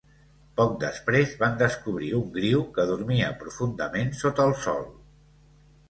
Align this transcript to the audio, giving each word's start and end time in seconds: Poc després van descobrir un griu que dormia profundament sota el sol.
Poc 0.59 0.71
després 0.83 1.35
van 1.43 1.59
descobrir 1.59 2.09
un 2.21 2.25
griu 2.39 2.65
que 2.79 2.89
dormia 2.95 3.31
profundament 3.45 4.13
sota 4.25 4.49
el 4.51 4.59
sol. 4.67 4.87